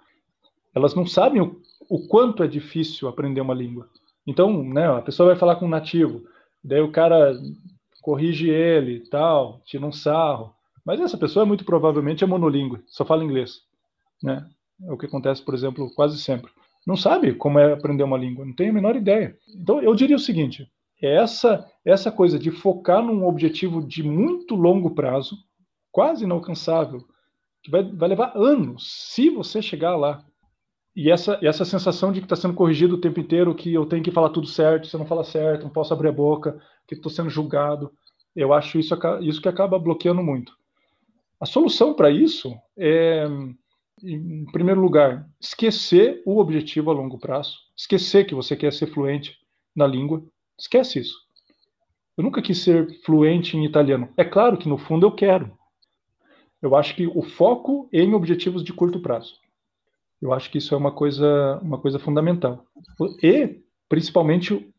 [0.75, 3.89] elas não sabem o, o quanto é difícil aprender uma língua.
[4.27, 6.23] Então, né, a pessoa vai falar com um nativo,
[6.63, 7.35] daí o cara
[8.03, 10.55] corrige ele, tal, tira um sarro.
[10.85, 13.61] Mas essa pessoa muito provavelmente é monolíngue, só fala inglês,
[14.23, 14.47] né?
[14.87, 16.51] É o que acontece, por exemplo, quase sempre.
[16.87, 19.37] Não sabe como é aprender uma língua, não tem a menor ideia.
[19.57, 20.71] Então, eu diria o seguinte:
[21.03, 25.37] é essa essa coisa de focar num objetivo de muito longo prazo,
[25.93, 27.05] quase inalcançável,
[27.63, 30.25] que vai, vai levar anos se você chegar lá.
[30.97, 34.03] E essa, essa sensação de que está sendo corrigido o tempo inteiro, que eu tenho
[34.03, 36.95] que falar tudo certo, se eu não falar certo, não posso abrir a boca, que
[36.95, 37.91] estou sendo julgado,
[38.35, 40.53] eu acho isso, isso que acaba bloqueando muito.
[41.41, 43.27] A solução para isso é,
[44.03, 49.39] em primeiro lugar, esquecer o objetivo a longo prazo, esquecer que você quer ser fluente
[49.75, 50.25] na língua,
[50.59, 51.17] esquece isso.
[52.17, 54.09] Eu nunca quis ser fluente em italiano.
[54.17, 55.57] É claro que no fundo eu quero,
[56.63, 59.35] eu acho que o foco em objetivos de curto prazo.
[60.21, 62.65] Eu acho que isso é uma coisa, uma coisa fundamental.
[63.23, 64.73] E, principalmente,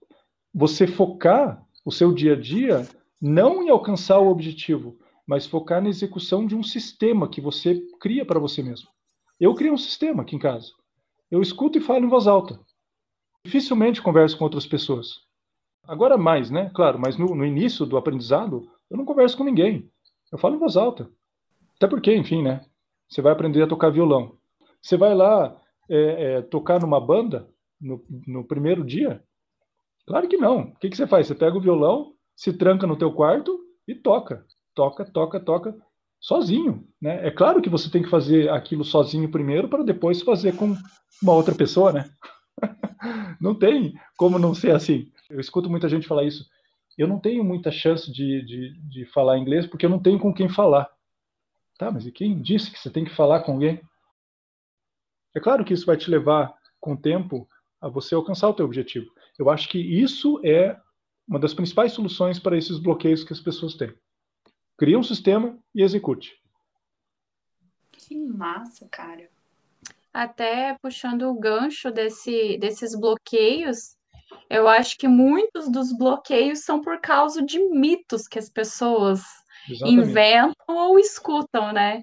[0.54, 2.88] você focar o seu dia a dia
[3.22, 4.98] não em alcançar o objetivo,
[5.28, 8.95] mas focar na execução de um sistema que você cria para você mesmo.
[9.40, 10.72] Eu criei um sistema aqui em casa.
[11.30, 12.60] Eu escuto e falo em voz alta.
[13.44, 15.26] Dificilmente converso com outras pessoas.
[15.84, 16.72] Agora mais, né?
[16.74, 19.90] Claro, mas no, no início do aprendizado, eu não converso com ninguém.
[20.32, 21.10] Eu falo em voz alta.
[21.76, 22.66] Até porque, enfim, né?
[23.08, 24.38] Você vai aprender a tocar violão.
[24.82, 25.56] Você vai lá
[25.90, 27.48] é, é, tocar numa banda
[27.80, 29.24] no, no, primeiro dia?
[30.08, 30.62] Claro que não.
[30.62, 31.28] O que, que você faz?
[31.28, 34.46] Você pega o violão, se tranca no teu quarto e toca.
[34.74, 35.78] Toca, toca, toca,
[36.26, 36.88] sozinho.
[37.00, 37.28] Né?
[37.28, 40.76] É claro que você tem que fazer aquilo sozinho primeiro para depois fazer com
[41.22, 42.10] uma outra pessoa, né?
[43.40, 45.12] não tem como não ser assim.
[45.30, 46.44] Eu escuto muita gente falar isso.
[46.98, 50.34] Eu não tenho muita chance de, de, de falar inglês porque eu não tenho com
[50.34, 50.90] quem falar.
[51.78, 53.80] Tá, mas e quem disse que você tem que falar com alguém?
[55.36, 57.48] É claro que isso vai te levar, com o tempo,
[57.80, 59.12] a você alcançar o teu objetivo.
[59.38, 60.76] Eu acho que isso é
[61.28, 63.94] uma das principais soluções para esses bloqueios que as pessoas têm.
[64.78, 66.34] Cria um sistema e execute.
[67.92, 69.30] Que massa, cara.
[70.14, 73.96] Até puxando o gancho desse, desses bloqueios,
[74.50, 79.22] Eu acho que muitos dos bloqueios são por causa de mitos que as pessoas
[79.70, 80.10] Exatamente.
[80.10, 82.02] inventam ou escutam, né?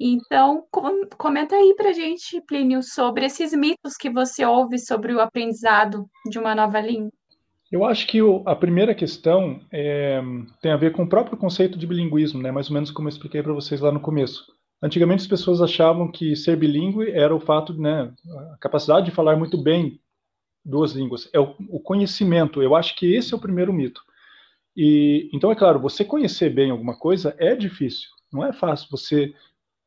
[0.00, 5.20] Então, com, comenta aí pra gente, Plínio, sobre esses mitos que você ouve sobre o
[5.20, 7.12] aprendizado de uma nova língua.
[7.70, 10.20] Eu acho que o, a primeira questão é,
[10.60, 12.50] tem a ver com o próprio conceito de bilinguismo, né?
[12.50, 14.46] mais ou menos como eu expliquei para vocês lá no começo.
[14.82, 18.12] Antigamente as pessoas achavam que ser bilíngue era o fato, né,
[18.52, 20.00] a capacidade de falar muito bem
[20.64, 22.62] duas línguas, é o, o conhecimento.
[22.62, 24.00] Eu acho que esse é o primeiro mito.
[24.76, 28.08] E então é claro, você conhecer bem alguma coisa é difícil.
[28.32, 29.34] Não é fácil você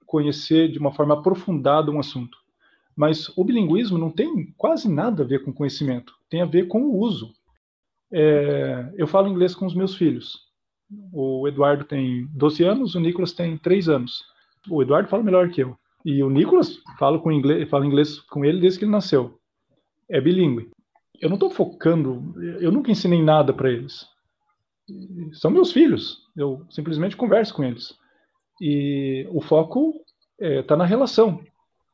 [0.05, 2.37] conhecer de uma forma aprofundada um assunto.
[2.93, 6.81] Mas o bilinguismo não tem quase nada a ver com conhecimento, tem a ver com
[6.81, 7.33] o uso.
[8.13, 10.39] É, eu falo inglês com os meus filhos.
[11.13, 14.23] O Eduardo tem 12 anos, o Nicolas tem 3 anos.
[14.69, 15.77] O Eduardo fala melhor que eu.
[16.03, 19.39] E o Nicolas fala com inglês, inglês com ele desde que ele nasceu.
[20.09, 20.69] É bilíngue.
[21.19, 24.07] Eu não estou focando, eu nunca ensinei nada para eles.
[25.33, 26.23] São meus filhos.
[26.35, 27.95] Eu simplesmente converso com eles.
[28.59, 29.93] E o foco
[30.39, 31.41] está é, tá na relação.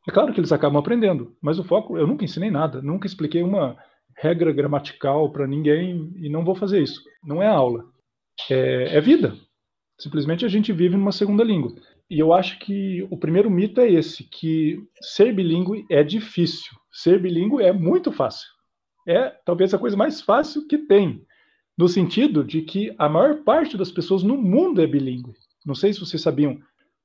[0.08, 3.44] É claro que eles acabam aprendendo, mas o foco, eu nunca ensinei nada, nunca expliquei
[3.44, 3.78] uma
[4.18, 7.02] regra gramatical para ninguém e não vou fazer isso.
[7.24, 7.86] Não é aula,
[8.50, 9.36] é, é vida.
[10.00, 11.74] Simplesmente a gente vive numa segunda língua.
[12.10, 16.72] E eu acho que o primeiro mito é esse, que ser bilíngue é difícil.
[16.92, 18.48] Ser bilíngue é muito fácil.
[19.08, 21.26] É talvez a coisa mais fácil que tem,
[21.78, 25.34] no sentido de que a maior parte das pessoas no mundo é bilíngue.
[25.66, 26.58] Não sei se vocês sabiam,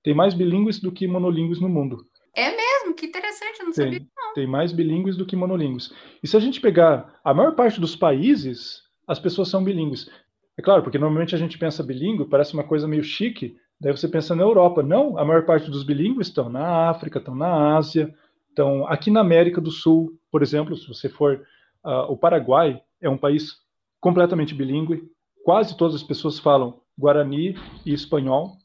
[0.02, 2.06] tem mais bilíngues do que monolíngues no mundo.
[2.36, 2.71] É mesmo?
[2.96, 4.06] Que interessante, eu não tem, sabia.
[4.16, 4.34] Não.
[4.34, 5.92] Tem mais bilíngues do que monolíngues.
[6.22, 10.08] E se a gente pegar a maior parte dos países, as pessoas são bilíngues.
[10.56, 14.06] É claro, porque normalmente a gente pensa bilíngue, parece uma coisa meio chique, daí você
[14.06, 14.82] pensa na Europa.
[14.82, 18.14] Não, a maior parte dos bilíngues estão na África, estão na Ásia,
[18.48, 21.42] estão aqui na América do Sul, por exemplo, se você for.
[21.84, 23.56] Uh, o Paraguai é um país
[24.00, 25.02] completamente bilíngue,
[25.44, 28.56] quase todas as pessoas falam Guarani e espanhol.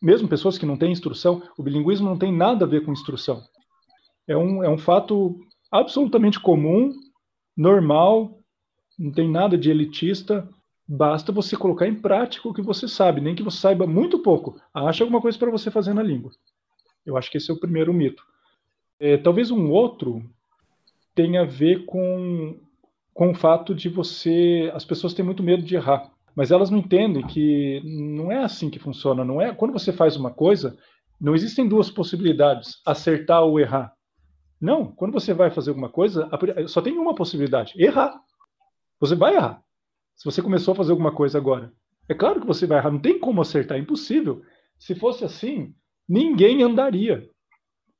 [0.00, 3.42] Mesmo pessoas que não têm instrução, o bilinguismo não tem nada a ver com instrução.
[4.26, 5.38] É um, é um fato
[5.70, 6.92] absolutamente comum,
[7.56, 8.38] normal,
[8.98, 10.48] não tem nada de elitista.
[10.86, 14.60] Basta você colocar em prática o que você sabe, nem que você saiba muito pouco.
[14.74, 16.30] Acha alguma coisa para você fazer na língua.
[17.04, 18.22] Eu acho que esse é o primeiro mito.
[18.98, 20.22] É, talvez um outro
[21.14, 22.58] tenha a ver com,
[23.14, 24.70] com o fato de você.
[24.74, 26.10] As pessoas têm muito medo de errar.
[26.34, 29.24] Mas elas não entendem que não é assim que funciona.
[29.24, 30.76] Não é quando você faz uma coisa,
[31.20, 33.92] não existem duas possibilidades: acertar ou errar.
[34.60, 36.28] Não, quando você vai fazer alguma coisa,
[36.68, 38.20] só tem uma possibilidade: errar.
[39.00, 39.62] Você vai errar.
[40.16, 41.72] Se você começou a fazer alguma coisa agora,
[42.08, 42.90] é claro que você vai errar.
[42.90, 44.42] Não tem como acertar, é impossível.
[44.78, 45.74] Se fosse assim,
[46.08, 47.28] ninguém andaria,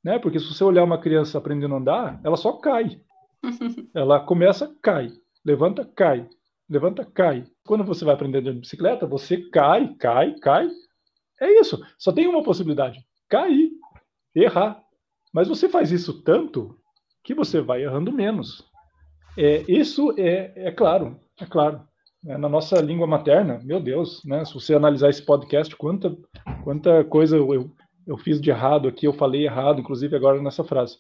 [0.05, 0.19] né?
[0.19, 3.01] Porque se você olhar uma criança aprendendo a andar, ela só cai.
[3.95, 5.13] ela começa, cai,
[5.45, 6.29] levanta, cai,
[6.69, 7.47] levanta, cai.
[7.71, 10.69] Quando você vai aprender de bicicleta, você cai, cai, cai.
[11.41, 11.81] É isso.
[11.97, 13.71] Só tem uma possibilidade: cair,
[14.35, 14.83] errar.
[15.33, 16.77] Mas você faz isso tanto
[17.23, 18.69] que você vai errando menos.
[19.39, 21.81] É, isso é, é claro, é claro.
[22.27, 24.45] É, na nossa língua materna, meu Deus, né?
[24.45, 26.19] Se você analisar esse podcast, quanta,
[26.65, 27.71] quanta coisa eu,
[28.05, 30.99] eu fiz de errado aqui, eu falei errado, inclusive agora nessa frase.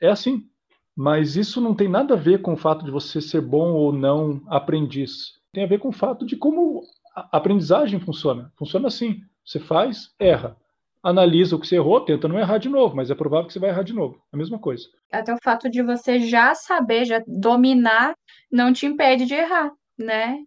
[0.00, 0.48] É assim,
[0.96, 3.92] mas isso não tem nada a ver com o fato de você ser bom ou
[3.92, 5.37] não aprendiz.
[5.52, 6.82] Tem a ver com o fato de como
[7.14, 8.52] a aprendizagem funciona.
[8.56, 10.56] Funciona assim: você faz, erra.
[11.02, 13.58] Analisa o que você errou, tenta não errar de novo, mas é provável que você
[13.58, 14.20] vai errar de novo.
[14.32, 14.84] A mesma coisa.
[15.12, 18.14] Até o fato de você já saber, já dominar,
[18.50, 20.38] não te impede de errar, né?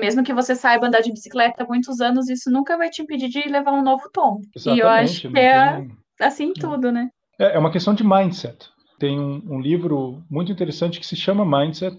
[0.00, 3.28] Mesmo que você saiba andar de bicicleta há muitos anos, isso nunca vai te impedir
[3.28, 4.40] de levar um novo tom.
[4.54, 5.86] Exatamente, e eu acho que é
[6.20, 7.08] assim tudo, né?
[7.38, 8.70] É, é uma questão de mindset
[9.02, 11.98] tem um, um livro muito interessante que se chama Mindset,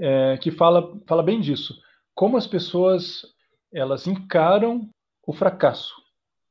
[0.00, 1.74] é, que fala, fala bem disso.
[2.14, 3.22] Como as pessoas
[3.72, 4.88] elas encaram
[5.26, 5.94] o fracasso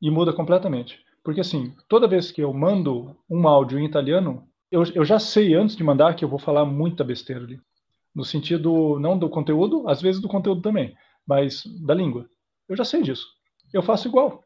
[0.01, 0.99] e muda completamente.
[1.23, 5.53] Porque assim, toda vez que eu mando um áudio em italiano, eu, eu já sei
[5.53, 7.59] antes de mandar que eu vou falar muita besteira ali.
[8.15, 10.95] No sentido, não do conteúdo, às vezes do conteúdo também,
[11.27, 12.27] mas da língua.
[12.67, 13.27] Eu já sei disso.
[13.73, 14.43] Eu faço igual.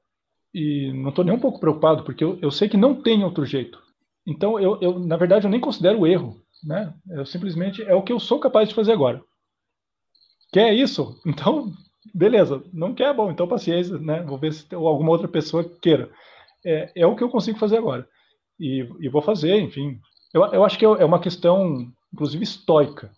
[0.53, 3.45] E não estou nem um pouco preocupado, porque eu, eu sei que não tem outro
[3.45, 3.81] jeito.
[4.25, 6.42] Então, eu, eu, na verdade, eu nem considero erro.
[6.63, 6.93] Né?
[7.09, 9.21] Eu simplesmente é o que eu sou capaz de fazer agora.
[10.51, 11.19] Quer isso?
[11.25, 11.73] Então,
[12.13, 12.63] beleza.
[12.71, 14.21] Não quer, bom, então paciência, né?
[14.23, 16.11] Vou ver se alguma outra pessoa queira.
[16.65, 18.07] É, é o que eu consigo fazer agora.
[18.59, 19.99] E, e vou fazer, enfim.
[20.33, 23.11] Eu, eu acho que é, é uma questão, inclusive, estoica.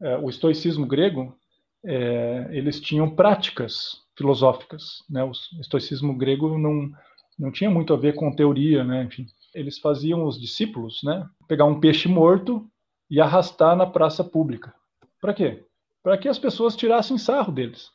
[0.00, 1.36] É, o estoicismo grego,
[1.84, 5.04] é, eles tinham práticas filosóficas.
[5.08, 5.22] Né?
[5.22, 6.90] O estoicismo grego não,
[7.38, 9.04] não tinha muito a ver com teoria, né?
[9.04, 12.68] enfim eles faziam os discípulos, né, pegar um peixe morto
[13.10, 14.74] e arrastar na praça pública.
[15.20, 15.64] Para quê?
[16.08, 17.90] para que as pessoas tirassem sarro deles.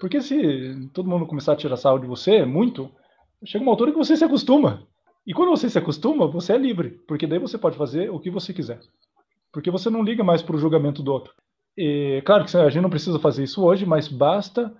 [0.00, 2.90] Porque se todo mundo começar a tirar sarro de você, muito,
[3.44, 4.82] chega uma altura que você se acostuma.
[5.24, 8.28] E quando você se acostuma, você é livre, porque daí você pode fazer o que
[8.28, 8.80] você quiser.
[9.52, 11.32] Porque você não liga mais para o julgamento do outro.
[11.76, 14.74] E, claro que a gente não precisa fazer isso hoje, mas basta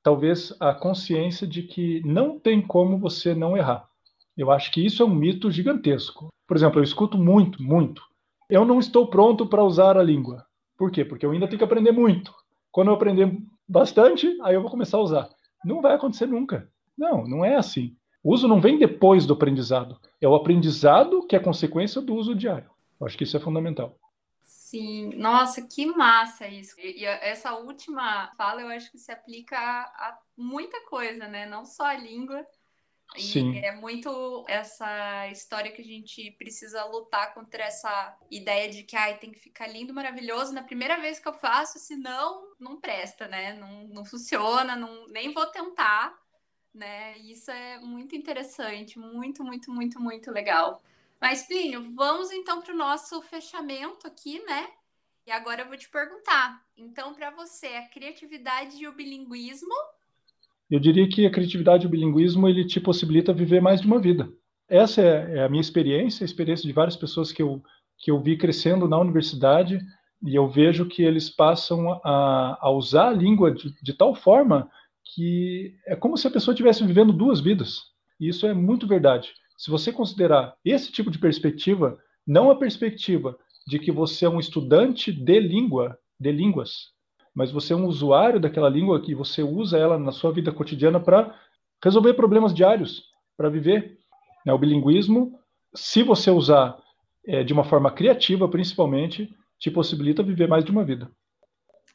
[0.00, 3.88] talvez a consciência de que não tem como você não errar.
[4.36, 6.28] Eu acho que isso é um mito gigantesco.
[6.46, 8.00] Por exemplo, eu escuto muito, muito.
[8.48, 10.46] Eu não estou pronto para usar a língua.
[10.76, 11.04] Por quê?
[11.04, 12.32] Porque eu ainda tenho que aprender muito.
[12.70, 13.36] Quando eu aprender
[13.68, 15.28] bastante, aí eu vou começar a usar.
[15.64, 16.70] Não vai acontecer nunca.
[16.96, 17.96] Não, não é assim.
[18.22, 19.98] O uso não vem depois do aprendizado.
[20.20, 22.70] É o aprendizado que é consequência do uso diário.
[23.00, 23.98] Eu acho que isso é fundamental.
[24.42, 26.74] Sim, nossa, que massa isso.
[26.78, 31.46] E, essa última fala eu acho que se aplica a, a muita coisa, né?
[31.46, 32.44] Não só a língua,
[33.14, 33.58] e Sim.
[33.58, 39.18] é muito essa história que a gente precisa lutar contra essa ideia de que ai,
[39.18, 43.54] tem que ficar lindo, maravilhoso na primeira vez que eu faço, senão não presta, né?
[43.54, 46.18] Não, não funciona, não, nem vou tentar,
[46.74, 47.16] né?
[47.18, 50.82] Isso é muito interessante, muito, muito, muito, muito legal.
[51.20, 54.68] Mas, Plínio, vamos então para o nosso fechamento aqui, né?
[55.26, 56.62] E agora eu vou te perguntar.
[56.76, 59.74] Então, para você, a criatividade e o bilinguismo
[60.70, 64.00] eu diria que a criatividade e o bilinguismo ele te possibilita viver mais de uma
[64.00, 64.28] vida.
[64.68, 67.62] Essa é, é a minha experiência, a experiência de várias pessoas que eu,
[67.98, 69.80] que eu vi crescendo na universidade,
[70.22, 74.68] e eu vejo que eles passam a, a usar a língua de, de tal forma
[75.14, 77.82] que é como se a pessoa estivesse vivendo duas vidas.
[78.18, 79.32] E isso é muito verdade.
[79.56, 84.40] Se você considerar esse tipo de perspectiva, não a perspectiva de que você é um
[84.40, 86.92] estudante de língua, de línguas,
[87.36, 90.98] mas você é um usuário daquela língua que você usa ela na sua vida cotidiana
[90.98, 91.38] para
[91.84, 93.04] resolver problemas diários,
[93.36, 93.98] para viver.
[94.46, 94.54] Né?
[94.54, 95.38] O bilinguismo,
[95.74, 96.78] se você usar
[97.26, 99.28] é, de uma forma criativa, principalmente,
[99.58, 101.10] te possibilita viver mais de uma vida.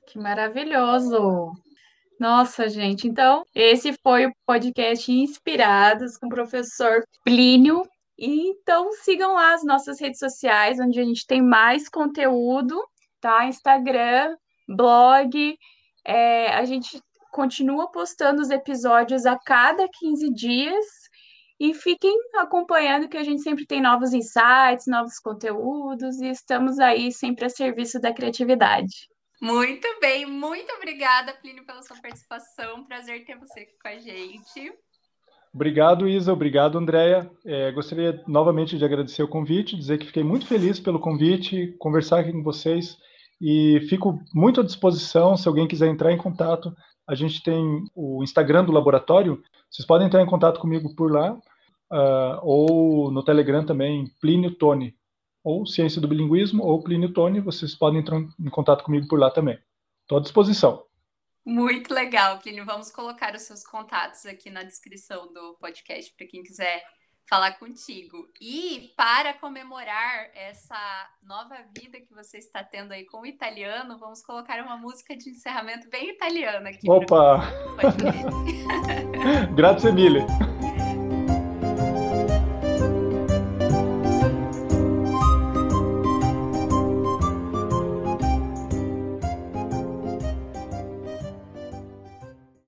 [0.06, 1.52] Que maravilhoso!
[2.20, 3.08] Nossa, gente.
[3.08, 7.82] Então, esse foi o podcast Inspirados com o professor Plínio.
[8.16, 12.80] Então, sigam lá as nossas redes sociais, onde a gente tem mais conteúdo,
[13.20, 13.48] tá?
[13.48, 14.36] Instagram,
[14.76, 15.57] blog.
[16.05, 17.01] É, a gente
[17.32, 20.86] continua postando os episódios a cada 15 dias
[21.59, 27.11] e fiquem acompanhando que a gente sempre tem novos insights, novos conteúdos e estamos aí
[27.11, 29.07] sempre a serviço da criatividade.
[29.39, 32.84] Muito bem, muito obrigada, Plínio, pela sua participação.
[32.86, 34.74] Prazer ter você aqui com a gente.
[35.53, 36.32] Obrigado, Isa.
[36.32, 37.30] Obrigado, Andréia.
[37.45, 42.19] É, gostaria novamente de agradecer o convite, dizer que fiquei muito feliz pelo convite, conversar
[42.19, 42.97] aqui com vocês
[43.42, 46.76] e fico muito à disposição se alguém quiser entrar em contato.
[47.08, 51.34] A gente tem o Instagram do laboratório, vocês podem entrar em contato comigo por lá,
[51.34, 54.96] uh, ou no Telegram também, Plínio Tone,
[55.44, 59.32] ou Ciência do Bilinguismo, ou Plínio Tone, vocês podem entrar em contato comigo por lá
[59.32, 59.58] também.
[60.04, 60.86] Estou à disposição.
[61.44, 62.64] Muito legal, Plínio.
[62.64, 66.84] Vamos colocar os seus contatos aqui na descrição do podcast para quem quiser
[67.30, 68.28] falar contigo.
[68.39, 70.78] E para comemorar essa
[71.24, 75.30] nova vida que você está tendo aí com o italiano, vamos colocar uma música de
[75.30, 76.89] encerramento bem italiana aqui.
[76.89, 77.41] Opa!
[79.55, 80.26] Grazie mille.